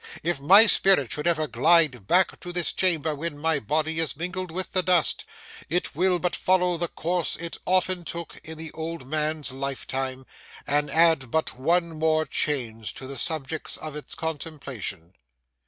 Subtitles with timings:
[0.23, 4.49] If my spirit should ever glide back to this chamber when my body is mingled
[4.49, 5.25] with the dust,
[5.69, 10.25] it will but follow the course it often took in the old man's lifetime,
[10.65, 15.13] and add but one more change to the subjects of its contemplation.